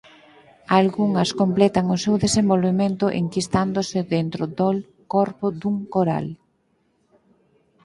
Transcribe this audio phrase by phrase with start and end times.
[0.79, 4.77] Algunhas completan o seu desenvolvemento enquistándose dentro dol
[5.13, 6.25] corpo dun coral.